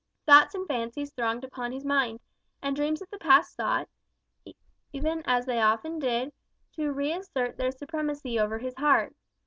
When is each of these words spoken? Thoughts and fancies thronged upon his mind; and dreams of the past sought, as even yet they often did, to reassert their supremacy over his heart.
Thoughts 0.25 0.55
and 0.55 0.67
fancies 0.67 1.11
thronged 1.11 1.43
upon 1.43 1.71
his 1.71 1.85
mind; 1.85 2.21
and 2.59 2.75
dreams 2.75 3.03
of 3.03 3.11
the 3.11 3.19
past 3.19 3.53
sought, 3.55 3.87
as 4.47 4.53
even 4.93 5.23
yet 5.27 5.45
they 5.45 5.61
often 5.61 5.99
did, 5.99 6.33
to 6.75 6.91
reassert 6.91 7.55
their 7.57 7.71
supremacy 7.71 8.39
over 8.39 8.57
his 8.57 8.73
heart. 8.77 9.13